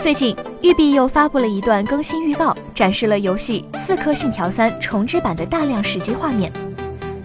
[0.00, 6.52] 最近，育碧又发布了一段更新预告，展示了游戏《刺客信条三》重置版的大量实际画面，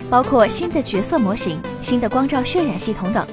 [0.09, 3.25] 包括新的角色模型、新的光照渲染系统等。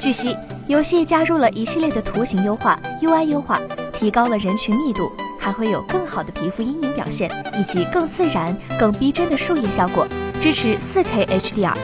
[0.00, 0.36] 据悉，
[0.68, 3.60] 游戏加入了一系列的图形优化、UI 优化，
[3.92, 7.28] 提高了人群密度，还会有更好的皮肤阴影表现，
[7.58, 10.06] 以及更自然、更逼真的树叶效果，
[10.40, 11.74] 支持 4K HDR。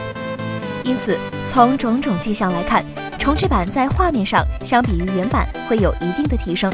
[0.85, 1.17] 因此，
[1.51, 2.83] 从种种迹象来看。
[3.21, 6.73] 重置版在画面上相比于原版会有一定的提升。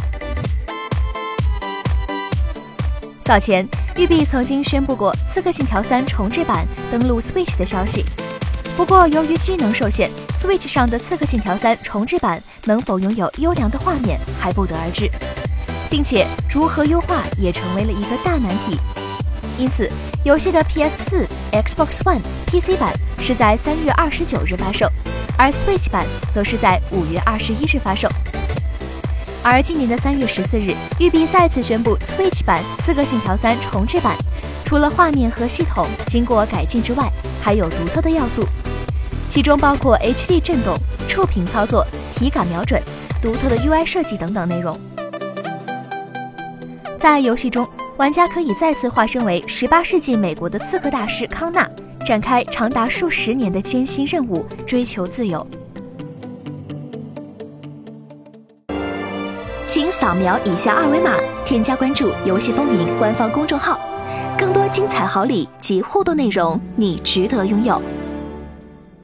[3.26, 8.06] 早前，育碧曾经宣布过《刺客信条三》重置版登陆 Switch 的消息，
[8.78, 10.10] 不过由于机能受限
[10.42, 15.12] ，Switch 上的《刺客信条三》重置版能否拥有优良的画面还不得而知，
[15.90, 18.80] 并且如何优化也成为了一个大难题。
[19.58, 19.92] 因此，
[20.24, 24.90] 游戏的 PS4、Xbox One、PC 版是在三月二十九日发售。
[25.38, 28.10] 而 Switch 版则是在五月二十一日发售。
[29.44, 34.16] 而今年的三月十四日，育碧再次宣布 Switch 版《刺客信条三》重置版，
[34.66, 37.10] 除了画面和系统经过改进之外，
[37.42, 38.46] 还有独特的要素，
[39.30, 41.86] 其中包括 HD 震动、触屏操作、
[42.16, 42.82] 体感瞄准、
[43.22, 44.78] 独特的 UI 设计等等内容。
[47.00, 51.70] 在游戏中，玩家可以再次化身为十八世纪美国的刺客大师康纳。
[52.08, 55.46] 展开长达数十年的艰辛任务，追求自由。
[59.66, 63.78] 请扫描以下二维码，添加关注“游戏风云”官方公众号，
[64.38, 67.82] 更多精彩好礼及互动内容，你值得拥有。